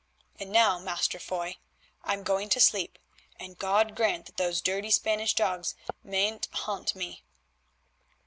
And 0.39 0.51
now, 0.51 0.79
Master 0.79 1.19
Foy, 1.19 1.57
I'm 2.03 2.23
going 2.23 2.49
to 2.49 2.59
sleep, 2.59 2.97
and 3.39 3.55
God 3.59 3.95
grant 3.95 4.25
that 4.25 4.37
those 4.37 4.59
dirty 4.59 4.89
Spanish 4.89 5.35
dogs 5.35 5.75
mayn't 6.03 6.47
haunt 6.51 6.95
me." 6.95 7.23